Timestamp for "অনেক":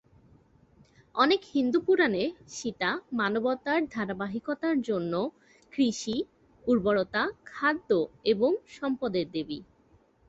1.15-1.41